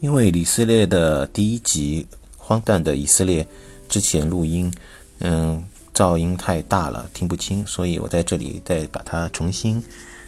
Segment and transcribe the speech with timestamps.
[0.00, 3.42] 因为以色列的第一集《荒诞的以色列》
[3.88, 4.72] 之前录音，
[5.18, 9.82] 嗯，噪音太大了，听不清，所以我在这里再把它重新，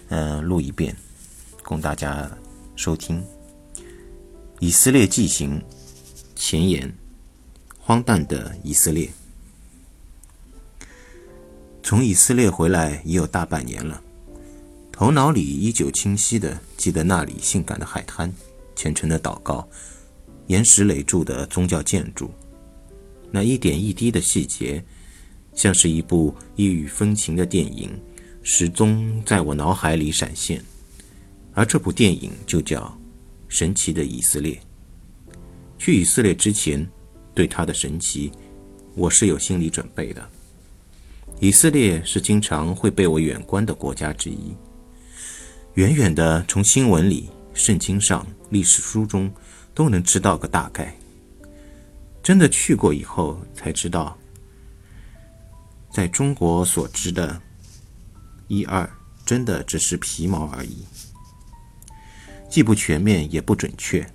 [0.08, 0.96] 嗯，录一遍，
[1.62, 2.28] 供大家
[2.74, 3.24] 收听。
[4.58, 5.62] 以色列纪行
[6.34, 6.92] 前言：
[7.78, 9.08] 荒诞的以色列。
[11.80, 14.02] 从以色列回来已有大半年了，
[14.90, 18.32] 头脑里依旧清晰的记得那里性感的海滩。
[18.80, 19.68] 虔诚的祷告，
[20.46, 22.30] 岩石垒筑的宗教建筑，
[23.30, 24.82] 那一点一滴的细节，
[25.52, 27.90] 像是一部异域风情的电影，
[28.42, 30.64] 始终在我脑海里闪现。
[31.52, 32.80] 而这部电影就叫
[33.48, 34.54] 《神奇的以色列》。
[35.76, 36.88] 去以色列之前，
[37.34, 38.32] 对它的神奇，
[38.94, 40.26] 我是有心理准备的。
[41.38, 44.54] 以色列是经常会被我远观的国家之一，
[45.74, 48.26] 远远的从新闻里、圣经上。
[48.50, 49.32] 历史书中
[49.74, 50.94] 都能知道个大概，
[52.22, 54.16] 真的去过以后才知道，
[55.90, 57.40] 在中国所知的
[58.48, 58.88] 一二，
[59.24, 60.84] 真的只是皮毛而已，
[62.48, 64.06] 既不全面也不准确。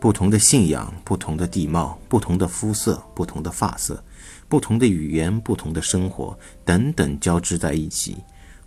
[0.00, 4.02] 不同的信仰、不同的地貌、不同的肤色、不同的发色、
[4.48, 8.16] 不同的语言、不同的生活等等交织在一起，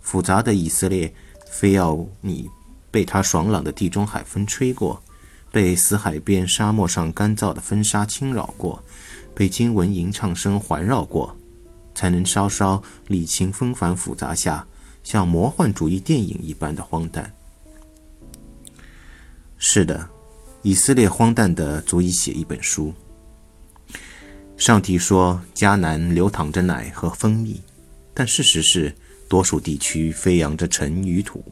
[0.00, 1.12] 复杂的以色列，
[1.50, 2.48] 非要你。
[2.94, 5.02] 被它爽朗的地中海风吹过，
[5.50, 8.80] 被死海边沙漠上干燥的风沙侵扰过，
[9.34, 11.36] 被经文吟唱声环绕过，
[11.92, 14.64] 才能稍稍理清纷繁复杂下
[15.02, 17.34] 像魔幻主义电影一般的荒诞。
[19.58, 20.08] 是的，
[20.62, 22.94] 以色列荒诞的足以写一本书。
[24.56, 27.60] 上帝说迦南流淌着奶和蜂蜜，
[28.14, 28.94] 但事实是
[29.28, 31.44] 多数地区飞扬着尘与土。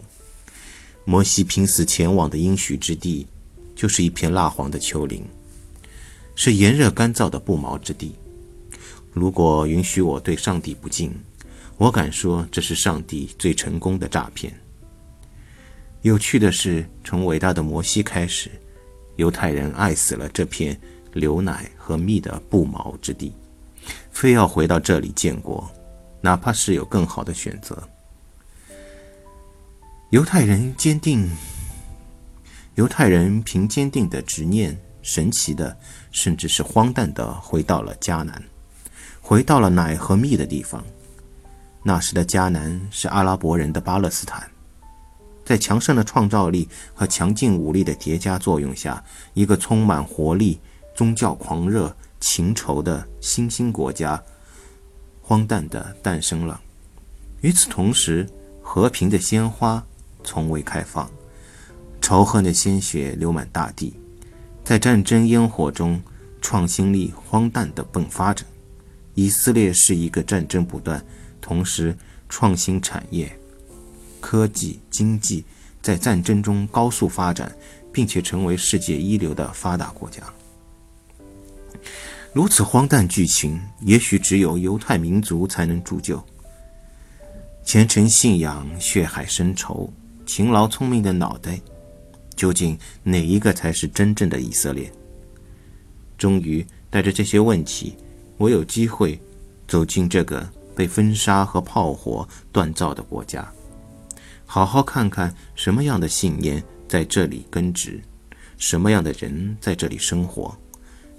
[1.05, 3.27] 摩西拼死前往的应许之地，
[3.75, 5.25] 就是一片蜡黄的丘陵，
[6.35, 8.15] 是炎热干燥的不毛之地。
[9.13, 11.13] 如果允许我对上帝不敬，
[11.77, 14.53] 我敢说这是上帝最成功的诈骗。
[16.03, 18.51] 有趣的是，从伟大的摩西开始，
[19.17, 20.81] 犹太人爱死了这片
[21.13, 23.33] 流奶和蜜的不毛之地，
[24.11, 25.69] 非要回到这里建国，
[26.21, 27.83] 哪怕是有更好的选择。
[30.13, 31.27] 犹太人坚定，
[32.75, 35.75] 犹太人凭坚定的执念，神奇的，
[36.11, 38.45] 甚至是荒诞的，回到了迦南，
[39.23, 40.85] 回到了奶和蜜的地方。
[41.83, 44.47] 那时的迦南是阿拉伯人的巴勒斯坦，
[45.47, 49.03] 在强盛的创造力和强劲武力的叠加作用下，
[49.33, 50.61] 一个充满活力、
[50.95, 54.23] 宗教狂热、情仇的新兴国家，
[55.23, 56.61] 荒诞的诞生了。
[57.41, 58.29] 与此同时，
[58.61, 59.83] 和平的鲜花。
[60.25, 61.11] 从未开放，
[62.01, 63.95] 仇恨的鲜血流满大地，
[64.65, 66.03] 在战争烟火中，
[66.41, 68.45] 创新力荒诞地迸发着。
[69.15, 71.05] 以色列是一个战争不断，
[71.41, 71.95] 同时
[72.29, 73.31] 创新产业、
[74.21, 75.45] 科技、经济
[75.83, 77.55] 在战争中高速发展，
[77.93, 80.23] 并且成为世界一流的发达国家。
[82.33, 86.23] 如此荒诞剧情，也许只有犹太民族才能铸就。
[87.63, 89.93] 虔诚信仰，血海深仇。
[90.35, 91.61] 勤劳聪明的脑袋，
[92.35, 94.91] 究竟哪一个才是真正的以色列？
[96.17, 97.95] 终于带着这些问题，
[98.39, 99.21] 我有机会
[99.69, 103.47] 走进这个被风沙和炮火锻造的国家，
[104.47, 108.01] 好好看看什么样的信念在这里根植，
[108.57, 110.57] 什么样的人在这里生活，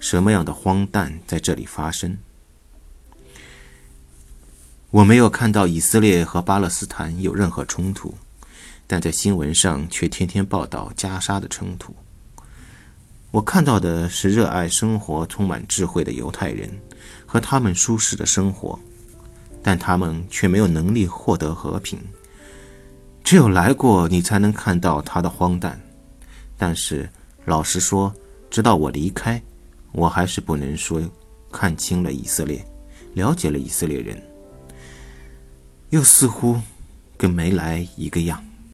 [0.00, 2.18] 什么样的荒诞在这里发生。
[4.90, 8.12] 我没有看到以色列和巴勒斯坦有任何冲突。
[8.86, 11.94] 但在新闻上却天天报道加沙的冲突。
[13.30, 16.70] 我看到的是热爱生活、充满智慧的犹太人
[17.26, 18.78] 和他们舒适的生活，
[19.62, 21.98] 但他们却没有能力获得和平。
[23.24, 25.80] 只有来过，你才能看到它的荒诞。
[26.56, 27.08] 但是
[27.44, 28.14] 老实说，
[28.50, 29.42] 直到我离开，
[29.90, 31.02] 我还是不能说
[31.50, 32.64] 看清了以色列，
[33.14, 34.22] 了解了以色列人，
[35.90, 36.60] 又似乎
[37.16, 38.40] 跟没来一个样。